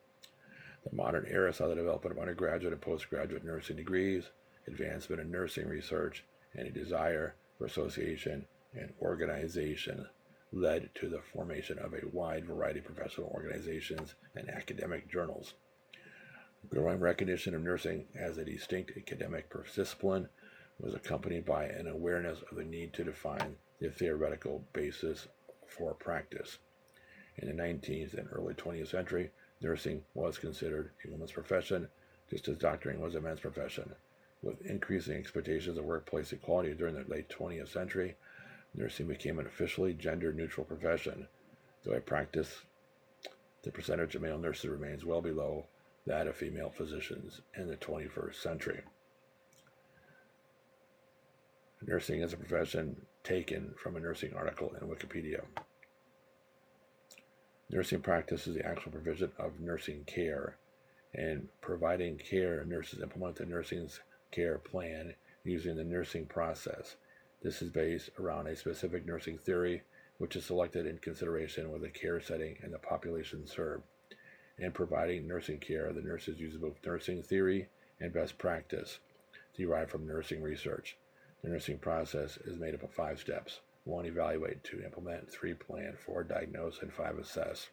The 0.85 0.97
modern 0.97 1.27
era 1.29 1.53
saw 1.53 1.69
the 1.69 1.75
development 1.75 2.17
of 2.17 2.21
undergraduate 2.21 2.73
and 2.73 2.83
postgraduate 2.83 3.45
nursing 3.45 3.77
degrees, 3.77 4.31
advancement 4.67 5.21
in 5.21 5.31
nursing 5.31 5.69
research, 5.69 6.25
and 6.55 6.67
a 6.67 6.71
desire 6.71 7.35
for 7.57 7.67
association 7.67 8.47
and 8.75 8.93
organization 9.01 10.07
led 10.53 10.91
to 10.95 11.09
the 11.09 11.21
formation 11.21 11.79
of 11.79 11.95
a 11.95 12.07
wide 12.13 12.45
variety 12.45 12.81
of 12.81 12.85
professional 12.85 13.29
organizations 13.29 14.15
and 14.35 14.49
academic 14.51 15.09
journals. 15.09 15.55
Growing 16.69 17.01
recognition 17.01 17.55
of 17.55 17.63
nursing 17.63 18.07
as 18.15 18.39
a 18.39 18.45
distinct 18.45 18.93
academic 18.97 19.47
discipline 19.75 20.29
was 20.79 20.95
accompanied 20.95 21.45
by 21.45 21.65
an 21.65 21.87
awareness 21.87 22.41
of 22.51 22.57
the 22.57 22.65
need 22.65 22.93
to 22.95 23.05
define 23.05 23.57
the 23.81 23.91
theoretical 23.91 24.65
basis 24.73 25.29
for 25.67 25.95
practice. 25.95 26.59
In 27.39 27.49
the 27.49 27.63
19th 27.63 28.15
and 28.15 28.29
early 28.31 28.55
20th 28.55 28.89
century, 28.89 29.31
nursing 29.61 30.03
was 30.15 30.39
considered 30.39 30.91
a 31.05 31.11
woman's 31.11 31.33
profession, 31.33 31.89
just 32.29 32.49
as 32.49 32.59
doctoring 32.59 33.01
was 33.01 33.15
a 33.15 33.21
men's 33.21 33.41
profession. 33.41 33.95
With 34.43 34.67
increasing 34.67 35.17
expectations 35.17 35.79
of 35.79 35.85
workplace 35.85 36.33
equality 36.33 36.75
during 36.75 36.95
the 36.95 37.05
late 37.09 37.29
20th 37.29 37.69
century, 37.69 38.17
nursing 38.75 39.07
became 39.07 39.39
an 39.39 39.47
officially 39.47 39.95
gender 39.95 40.33
neutral 40.33 40.67
profession. 40.67 41.29
Though 41.85 41.95
I 41.95 42.01
practice, 42.01 42.63
the 43.63 43.71
percentage 43.71 44.15
of 44.15 44.23
male 44.23 44.39
nurses 44.39 44.69
remains 44.69 45.05
well 45.05 45.23
below 45.23 45.67
that 46.07 46.27
of 46.27 46.37
female 46.37 46.71
physicians 46.71 47.41
in 47.57 47.69
the 47.69 47.77
21st 47.77 48.35
century. 48.35 48.83
Nursing 51.87 52.23
is 52.23 52.33
a 52.33 52.37
profession 52.37 53.07
taken 53.25 53.75
from 53.77 53.97
a 53.97 54.01
nursing 54.01 54.33
article 54.35 54.73
in 54.81 54.87
Wikipedia. 54.87 55.43
Nursing 57.71 58.01
practice 58.01 58.47
is 58.47 58.55
the 58.55 58.65
actual 58.65 58.93
provision 58.93 59.33
of 59.39 59.59
nursing 59.59 60.05
care. 60.05 60.57
and 61.15 61.49
providing 61.61 62.17
care, 62.17 62.65
nurses 62.65 63.03
implement 63.03 63.37
the 63.37 63.45
nursing 63.45 63.89
care 64.31 64.59
plan 64.59 65.15
using 65.45 65.77
the 65.77 65.85
nursing 65.85 66.25
process. 66.25 66.97
This 67.43 67.61
is 67.61 67.71
based 67.71 68.11
around 68.19 68.47
a 68.47 68.57
specific 68.57 69.05
nursing 69.05 69.37
theory, 69.39 69.83
which 70.19 70.37
is 70.37 70.47
selected 70.47 70.87
in 70.87 70.99
consideration 70.99 71.71
with 71.71 71.83
the 71.83 71.91
care 71.91 72.21
setting 72.21 72.57
and 72.63 72.73
the 72.73 72.79
population 72.79 73.47
served. 73.47 73.85
In 74.59 74.73
providing 74.73 75.27
nursing 75.27 75.59
care, 75.59 75.93
the 75.93 76.01
nurses 76.01 76.39
use 76.39 76.57
both 76.57 76.77
nursing 76.87 77.23
theory 77.23 77.69
and 78.01 78.13
best 78.13 78.39
practice 78.39 79.01
derived 79.57 79.91
from 79.91 80.07
nursing 80.07 80.41
research. 80.43 80.97
The 81.43 81.51
nursing 81.51 81.79
process 81.79 82.37
is 82.45 82.59
made 82.59 82.75
up 82.75 82.83
of 82.83 82.93
five 82.93 83.19
steps. 83.19 83.61
One, 83.85 84.07
evaluate, 84.07 84.63
two, 84.63 84.81
implement, 84.83 85.29
three, 85.29 85.55
plan, 85.55 85.97
four, 85.99 86.23
diagnose, 86.23 86.81
and 86.83 86.93
five, 86.93 87.19
assess. 87.19 87.69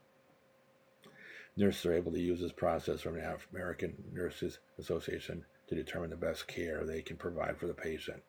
Nurses 1.55 1.85
are 1.85 1.93
able 1.93 2.11
to 2.13 2.19
use 2.19 2.39
this 2.39 2.51
process 2.51 3.01
from 3.01 3.15
the 3.15 3.37
American 3.53 4.03
Nurses 4.11 4.59
Association 4.79 5.45
to 5.67 5.75
determine 5.75 6.09
the 6.09 6.15
best 6.15 6.47
care 6.47 6.83
they 6.83 7.01
can 7.01 7.15
provide 7.15 7.57
for 7.57 7.67
the 7.67 7.73
patient. 7.73 8.23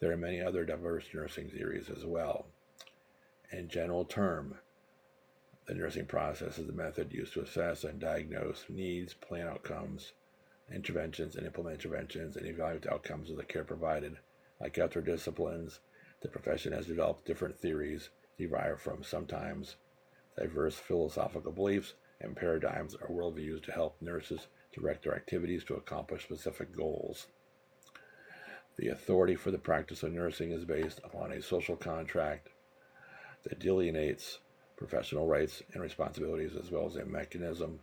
There 0.00 0.10
are 0.10 0.16
many 0.16 0.40
other 0.40 0.64
diverse 0.64 1.04
nursing 1.14 1.50
theories 1.50 1.88
as 1.88 2.04
well. 2.04 2.46
In 3.52 3.68
general 3.68 4.04
term, 4.04 4.58
the 5.66 5.74
nursing 5.74 6.06
process 6.06 6.58
is 6.58 6.66
the 6.66 6.72
method 6.72 7.12
used 7.12 7.34
to 7.34 7.42
assess 7.42 7.84
and 7.84 8.00
diagnose 8.00 8.64
needs, 8.68 9.14
plan 9.14 9.46
outcomes, 9.46 10.12
interventions, 10.72 11.36
and 11.36 11.46
implement 11.46 11.76
interventions, 11.76 12.36
and 12.36 12.46
evaluate 12.46 12.82
the 12.82 12.92
outcomes 12.92 13.30
of 13.30 13.36
the 13.36 13.44
care 13.44 13.62
provided. 13.62 14.16
Like 14.60 14.78
other 14.78 15.00
disciplines, 15.00 15.80
the 16.20 16.28
profession 16.28 16.72
has 16.72 16.86
developed 16.86 17.24
different 17.24 17.58
theories 17.58 18.10
derived 18.38 18.80
from 18.80 19.02
sometimes 19.02 19.76
diverse 20.36 20.76
philosophical 20.76 21.52
beliefs 21.52 21.94
and 22.20 22.36
paradigms 22.36 22.94
or 22.94 23.08
worldviews 23.08 23.62
to 23.64 23.72
help 23.72 23.96
nurses 24.00 24.48
direct 24.72 25.04
their 25.04 25.14
activities 25.14 25.64
to 25.64 25.74
accomplish 25.74 26.24
specific 26.24 26.76
goals. 26.76 27.26
The 28.76 28.88
authority 28.88 29.34
for 29.34 29.50
the 29.50 29.58
practice 29.58 30.02
of 30.02 30.12
nursing 30.12 30.52
is 30.52 30.64
based 30.64 31.00
upon 31.04 31.32
a 31.32 31.42
social 31.42 31.76
contract 31.76 32.48
that 33.44 33.58
delineates 33.58 34.38
professional 34.76 35.26
rights 35.26 35.62
and 35.72 35.82
responsibilities 35.82 36.52
as 36.54 36.70
well 36.70 36.86
as 36.86 36.96
a 36.96 37.04
mechanism 37.04 37.80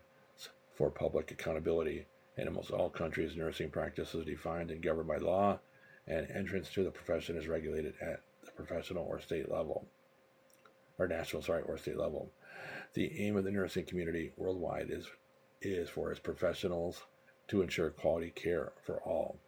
for 0.75 0.89
public 0.89 1.31
accountability. 1.31 2.05
In 2.37 2.47
almost 2.47 2.71
all 2.71 2.89
countries, 2.89 3.35
nursing 3.35 3.69
practice 3.71 4.13
is 4.13 4.25
defined 4.25 4.69
and 4.69 4.81
governed 4.81 5.07
by 5.07 5.17
law 5.17 5.59
and 6.07 6.29
entrance 6.31 6.69
to 6.69 6.83
the 6.83 6.91
profession 6.91 7.37
is 7.37 7.47
regulated 7.47 7.93
at 8.01 8.21
the 8.45 8.51
professional 8.51 9.05
or 9.05 9.19
state 9.19 9.51
level, 9.51 9.85
or 10.97 11.07
national, 11.07 11.41
sorry, 11.41 11.63
or 11.63 11.77
state 11.77 11.97
level. 11.97 12.31
The 12.93 13.19
aim 13.19 13.35
of 13.35 13.43
the 13.43 13.51
nursing 13.51 13.85
community 13.85 14.31
worldwide 14.37 14.89
is 14.89 15.07
is 15.61 15.89
for 15.89 16.11
its 16.11 16.19
professionals 16.19 17.03
to 17.47 17.61
ensure 17.61 17.89
quality 17.89 18.29
care 18.29 18.73
for 18.85 19.01
all, 19.01 19.39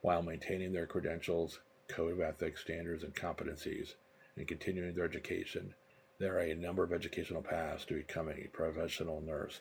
while 0.00 0.22
maintaining 0.22 0.72
their 0.72 0.86
credentials, 0.86 1.60
code 1.88 2.12
of 2.12 2.20
ethics, 2.20 2.62
standards, 2.62 3.04
and 3.04 3.14
competencies, 3.14 3.94
and 4.36 4.48
continuing 4.48 4.94
their 4.94 5.04
education. 5.04 5.74
There 6.18 6.36
are 6.36 6.42
a 6.42 6.54
number 6.54 6.82
of 6.82 6.92
educational 6.92 7.42
paths 7.42 7.84
to 7.86 7.94
becoming 7.94 8.42
a 8.44 8.48
professional 8.48 9.20
nurse, 9.20 9.60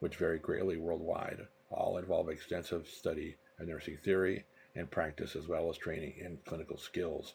which 0.00 0.16
vary 0.16 0.38
greatly 0.38 0.76
worldwide. 0.76 1.46
All 1.70 1.98
involve 1.98 2.30
extensive 2.30 2.88
study 2.88 3.36
of 3.58 3.68
nursing 3.68 3.98
theory 3.98 4.44
and 4.78 4.90
practice, 4.90 5.36
as 5.36 5.48
well 5.48 5.68
as 5.68 5.76
training 5.76 6.14
in 6.18 6.38
clinical 6.46 6.78
skills. 6.78 7.34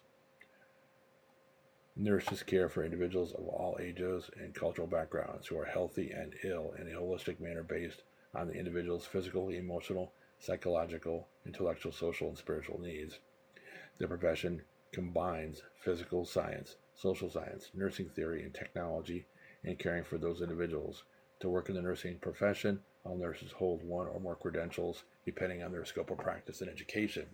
Nurses 1.95 2.41
care 2.41 2.69
for 2.69 2.83
individuals 2.83 3.33
of 3.33 3.47
all 3.47 3.77
ages 3.79 4.31
and 4.38 4.55
cultural 4.55 4.88
backgrounds 4.88 5.45
who 5.45 5.59
are 5.59 5.65
healthy 5.65 6.09
and 6.09 6.33
ill 6.43 6.73
in 6.79 6.88
a 6.88 7.00
holistic 7.00 7.39
manner 7.39 7.62
based 7.62 8.01
on 8.33 8.47
the 8.47 8.55
individual's 8.55 9.05
physical, 9.05 9.50
emotional, 9.50 10.12
psychological, 10.39 11.27
intellectual, 11.45 11.91
social, 11.91 12.29
and 12.29 12.38
spiritual 12.38 12.79
needs. 12.79 13.19
The 14.00 14.07
profession 14.07 14.63
combines 14.91 15.62
physical 15.79 16.25
science, 16.25 16.77
social 16.95 17.29
science, 17.29 17.69
nursing 17.73 18.09
theory, 18.09 18.43
and 18.43 18.53
technology 18.53 19.27
in 19.63 19.75
caring 19.75 20.03
for 20.03 20.17
those 20.17 20.41
individuals. 20.41 21.03
To 21.43 21.50
work 21.50 21.67
in 21.67 21.75
the 21.75 21.81
nursing 21.81 22.19
profession, 22.19 22.79
all 23.03 23.17
nurses 23.17 23.51
hold 23.51 23.83
one 23.83 24.07
or 24.07 24.17
more 24.21 24.38
credentials 24.38 25.03
depending 25.25 25.62
on 25.62 25.73
their 25.73 25.83
scope 25.83 26.09
of 26.09 26.17
practice 26.17 26.62
and 26.62 26.69
education. 26.69 27.25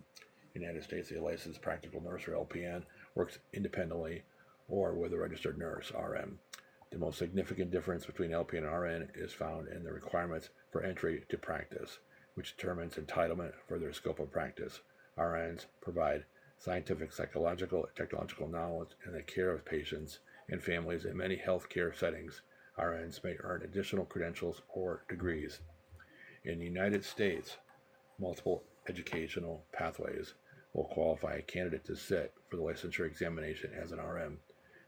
United 0.52 0.82
States, 0.82 1.12
a 1.12 1.20
licensed 1.20 1.62
practical 1.62 2.02
nurse 2.02 2.26
or 2.26 2.32
LPN 2.32 2.82
works 3.14 3.38
independently 3.52 4.24
or 4.66 4.94
with 4.94 5.12
a 5.12 5.16
registered 5.16 5.58
nurse, 5.58 5.92
RN. 5.92 6.40
The 6.90 6.98
most 6.98 7.20
significant 7.20 7.70
difference 7.70 8.04
between 8.04 8.32
LPN 8.32 8.66
and 8.66 8.72
RN 8.72 9.10
is 9.14 9.32
found 9.32 9.68
in 9.68 9.84
the 9.84 9.92
requirements 9.92 10.48
for 10.72 10.82
entry 10.82 11.24
to 11.28 11.38
practice, 11.38 12.00
which 12.34 12.56
determines 12.56 12.96
entitlement 12.96 13.52
for 13.68 13.78
their 13.78 13.92
scope 13.92 14.18
of 14.18 14.32
practice. 14.32 14.80
RNs 15.16 15.66
provide 15.80 16.24
scientific, 16.58 17.12
psychological, 17.12 17.88
technological 17.94 18.48
knowledge 18.48 18.90
in 19.06 19.12
the 19.12 19.22
care 19.22 19.52
of 19.52 19.64
patients 19.64 20.18
and 20.48 20.60
families 20.60 21.04
in 21.04 21.16
many 21.16 21.36
healthcare 21.36 21.96
settings. 21.96 22.42
RNs 22.80 23.22
may 23.22 23.36
earn 23.40 23.62
additional 23.62 24.06
credentials 24.06 24.62
or 24.68 25.04
degrees. 25.08 25.60
In 26.44 26.58
the 26.58 26.64
United 26.64 27.04
States, 27.04 27.58
multiple 28.18 28.62
educational 28.88 29.64
pathways 29.72 30.34
will 30.72 30.84
qualify 30.84 31.34
a 31.34 31.42
candidate 31.42 31.84
to 31.84 31.96
sit 31.96 32.32
for 32.48 32.56
the 32.56 32.62
licensure 32.62 33.06
examination 33.06 33.70
as 33.74 33.92
an 33.92 34.00
RN. 34.00 34.38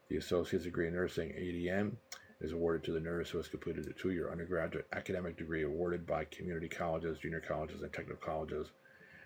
The 0.08 0.16
Associate's 0.16 0.64
Degree 0.64 0.88
in 0.88 0.94
Nursing, 0.94 1.30
ADN, 1.30 1.92
is 2.40 2.52
awarded 2.52 2.84
to 2.84 2.92
the 2.92 3.00
nurse 3.00 3.30
who 3.30 3.38
has 3.38 3.48
completed 3.48 3.86
a 3.86 3.92
two 3.92 4.10
year 4.10 4.30
undergraduate 4.30 4.86
academic 4.92 5.36
degree 5.36 5.62
awarded 5.62 6.06
by 6.06 6.24
community 6.24 6.68
colleges, 6.68 7.18
junior 7.18 7.40
colleges, 7.40 7.82
and 7.82 7.92
technical 7.92 8.16
colleges, 8.24 8.70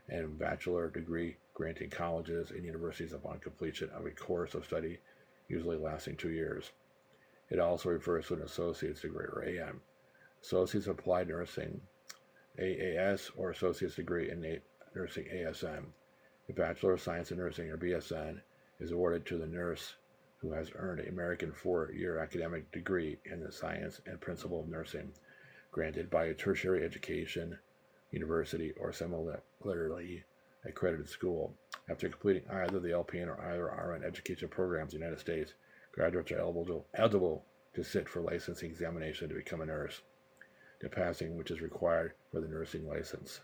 and 0.08 0.38
bachelor 0.38 0.90
degree 0.90 1.36
granting 1.54 1.90
colleges 1.90 2.50
and 2.50 2.64
universities 2.64 3.12
upon 3.12 3.38
completion 3.38 3.88
of 3.90 4.06
a 4.06 4.10
course 4.10 4.54
of 4.54 4.64
study, 4.64 4.98
usually 5.48 5.76
lasting 5.76 6.16
two 6.16 6.30
years. 6.30 6.72
It 7.48 7.58
also 7.58 7.90
refers 7.90 8.26
to 8.26 8.34
an 8.34 8.42
associate's 8.42 9.02
degree 9.02 9.26
or 9.26 9.44
AM. 9.44 9.80
Associates 10.42 10.86
Applied 10.86 11.28
Nursing, 11.28 11.80
AAS, 12.58 13.30
or 13.36 13.50
Associate's 13.50 13.96
Degree 13.96 14.30
in 14.30 14.60
Nursing, 14.94 15.26
ASN. 15.26 15.84
The 16.46 16.52
Bachelor 16.52 16.94
of 16.94 17.00
Science 17.00 17.30
in 17.30 17.38
Nursing, 17.38 17.70
or 17.70 17.76
BSN, 17.76 18.40
is 18.80 18.92
awarded 18.92 19.26
to 19.26 19.38
the 19.38 19.46
nurse 19.46 19.94
who 20.38 20.52
has 20.52 20.70
earned 20.74 21.00
an 21.00 21.08
American 21.08 21.52
four 21.52 21.90
year 21.92 22.18
academic 22.18 22.70
degree 22.72 23.18
in 23.24 23.40
the 23.40 23.50
science 23.50 24.00
and 24.06 24.20
principle 24.20 24.60
of 24.60 24.68
nursing, 24.68 25.12
granted 25.70 26.10
by 26.10 26.26
a 26.26 26.34
tertiary 26.34 26.84
education, 26.84 27.58
university, 28.10 28.72
or 28.72 28.92
similarly 28.92 30.24
accredited 30.64 31.08
school. 31.08 31.54
After 31.88 32.08
completing 32.08 32.48
either 32.50 32.80
the 32.80 32.90
LPN 32.90 33.28
or 33.28 33.40
either 33.40 33.66
RN 33.66 34.04
education 34.04 34.48
programs 34.48 34.94
in 34.94 35.00
the 35.00 35.06
United 35.06 35.20
States, 35.20 35.54
graduates 35.96 36.30
are 36.30 36.38
eligible, 36.38 36.86
eligible 36.94 37.44
to 37.74 37.82
sit 37.82 38.08
for 38.08 38.20
licensing 38.20 38.70
examination 38.70 39.28
to 39.28 39.34
become 39.34 39.62
a 39.62 39.66
nurse, 39.66 40.02
the 40.80 40.88
passing 40.88 41.36
which 41.36 41.50
is 41.50 41.60
required 41.60 42.12
for 42.30 42.40
the 42.40 42.48
nursing 42.48 42.86
license. 42.86 43.40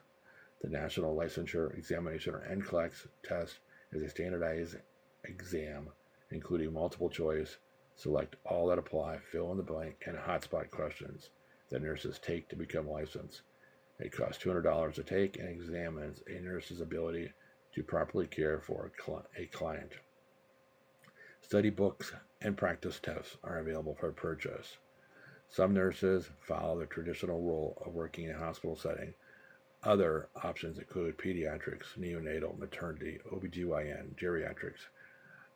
The 0.60 0.68
National 0.68 1.16
Licensure 1.16 1.76
Examination 1.76 2.34
or 2.34 2.46
NCLEX 2.48 3.08
test 3.24 3.58
is 3.92 4.02
a 4.02 4.08
standardized 4.08 4.76
exam 5.24 5.88
including 6.32 6.72
multiple 6.72 7.10
choice, 7.10 7.58
select 7.94 8.36
all 8.44 8.66
that 8.68 8.78
apply, 8.78 9.18
fill 9.30 9.50
in 9.50 9.56
the 9.56 9.62
blank, 9.62 10.02
and 10.06 10.16
hotspot 10.16 10.70
questions 10.70 11.30
that 11.70 11.82
nurses 11.82 12.18
take 12.18 12.48
to 12.48 12.56
become 12.56 12.88
licensed. 12.88 13.42
It 13.98 14.12
costs 14.12 14.42
$200 14.42 14.94
to 14.94 15.02
take 15.02 15.38
and 15.38 15.48
examines 15.48 16.22
a 16.26 16.40
nurse's 16.40 16.80
ability 16.80 17.32
to 17.74 17.82
properly 17.82 18.26
care 18.26 18.60
for 18.60 18.90
a 19.38 19.46
client. 19.46 19.92
Study 21.42 21.70
books 21.70 22.12
and 22.42 22.56
practice 22.56 22.98
tests 23.00 23.36
are 23.44 23.58
available 23.58 23.96
for 23.98 24.12
purchase. 24.12 24.76
Some 25.48 25.74
nurses 25.74 26.30
follow 26.40 26.78
the 26.78 26.86
traditional 26.86 27.42
role 27.42 27.82
of 27.84 27.94
working 27.94 28.24
in 28.24 28.34
a 28.34 28.38
hospital 28.38 28.76
setting. 28.76 29.14
Other 29.82 30.28
options 30.42 30.78
include 30.78 31.18
pediatrics, 31.18 31.98
neonatal, 31.98 32.58
maternity, 32.58 33.18
OBGYN, 33.30 34.14
geriatrics, 34.16 34.86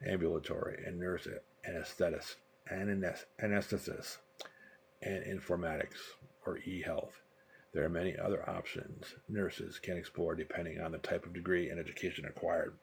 ambulatory, 0.04 0.82
and 0.84 0.98
nurse 0.98 1.26
anesthetist, 1.68 2.36
anesthetist, 2.70 4.18
and 5.02 5.24
informatics 5.24 6.14
or 6.44 6.58
e-health. 6.58 7.22
There 7.72 7.84
are 7.84 7.90
many 7.90 8.16
other 8.18 8.48
options 8.48 9.14
nurses 9.28 9.78
can 9.78 9.96
explore 9.96 10.34
depending 10.34 10.80
on 10.80 10.92
the 10.92 10.98
type 10.98 11.26
of 11.26 11.32
degree 11.32 11.70
and 11.70 11.78
education 11.78 12.24
acquired. 12.24 12.74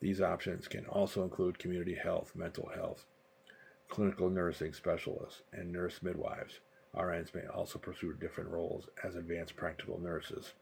These 0.00 0.20
options 0.20 0.68
can 0.68 0.86
also 0.86 1.24
include 1.24 1.58
community 1.58 1.94
health, 1.94 2.32
mental 2.36 2.70
health, 2.74 3.04
clinical 3.88 4.30
nursing 4.30 4.72
specialists, 4.72 5.42
and 5.52 5.72
nurse 5.72 6.02
midwives. 6.02 6.60
RNs 6.94 7.34
may 7.34 7.46
also 7.46 7.78
pursue 7.78 8.12
different 8.14 8.50
roles 8.50 8.88
as 9.04 9.16
advanced 9.16 9.56
practical 9.56 9.98
nurses. 10.00 10.52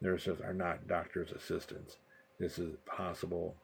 Nurses 0.00 0.40
are 0.40 0.54
not 0.54 0.86
doctor's 0.86 1.32
assistants. 1.32 1.96
This 2.38 2.58
is 2.58 2.76
possible 2.86 3.56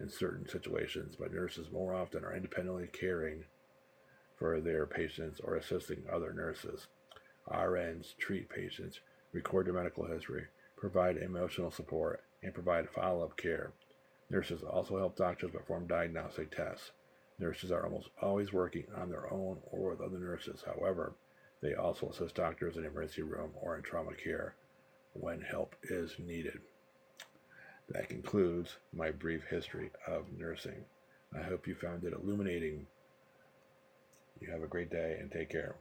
in 0.00 0.08
certain 0.08 0.48
situations, 0.48 1.16
but 1.18 1.32
nurses 1.32 1.70
more 1.70 1.94
often 1.94 2.24
are 2.24 2.34
independently 2.34 2.88
caring 2.88 3.44
for 4.36 4.60
their 4.60 4.86
patients 4.86 5.40
or 5.40 5.56
assisting 5.56 6.02
other 6.10 6.32
nurses. 6.32 6.86
RNs 7.48 8.16
treat 8.16 8.48
patients, 8.48 9.00
record 9.32 9.66
their 9.66 9.74
medical 9.74 10.06
history, 10.06 10.46
provide 10.76 11.18
emotional 11.18 11.70
support, 11.70 12.22
and 12.42 12.54
provide 12.54 12.88
follow 12.88 13.24
up 13.24 13.36
care. 13.36 13.72
Nurses 14.30 14.62
also 14.62 14.96
help 14.96 15.16
doctors 15.16 15.50
perform 15.50 15.88
diagnostic 15.88 16.54
tests. 16.54 16.92
Nurses 17.40 17.72
are 17.72 17.84
almost 17.84 18.10
always 18.22 18.52
working 18.52 18.86
on 18.96 19.10
their 19.10 19.32
own 19.32 19.58
or 19.64 19.90
with 19.90 20.00
other 20.00 20.18
nurses. 20.18 20.62
However, 20.64 21.14
they 21.60 21.74
also 21.74 22.08
assist 22.10 22.36
doctors 22.36 22.76
in 22.76 22.84
emergency 22.84 23.22
room 23.22 23.50
or 23.60 23.76
in 23.76 23.82
trauma 23.82 24.14
care 24.14 24.54
when 25.14 25.40
help 25.40 25.74
is 25.82 26.14
needed. 26.18 26.60
That 27.88 28.08
concludes 28.08 28.76
my 28.92 29.10
brief 29.10 29.42
history 29.50 29.90
of 30.06 30.32
nursing. 30.38 30.84
I 31.36 31.42
hope 31.42 31.66
you 31.66 31.74
found 31.74 32.04
it 32.04 32.12
illuminating. 32.12 32.86
You 34.40 34.50
have 34.52 34.62
a 34.62 34.68
great 34.68 34.90
day 34.90 35.18
and 35.20 35.30
take 35.30 35.50
care. 35.50 35.74